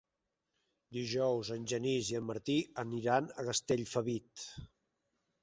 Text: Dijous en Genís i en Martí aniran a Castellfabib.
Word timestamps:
Dijous 0.95 1.51
en 1.55 1.67
Genís 1.73 2.09
i 2.13 2.17
en 2.21 2.25
Martí 2.31 2.57
aniran 2.85 3.29
a 3.35 3.47
Castellfabib. 3.51 4.45